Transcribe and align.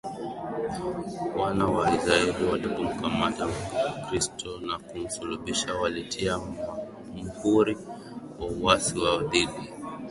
Wana 1.39 1.65
wa 1.65 1.91
Israel 1.95 2.33
walipomkataa 2.45 3.47
Kristo 4.09 4.59
na 4.59 4.79
kumsulubisha 4.79 5.73
walitia 5.75 6.37
Muhuri 7.15 7.77
wa 8.39 8.45
uasi 8.47 8.99
wao 8.99 9.19
dhidi 9.21 9.73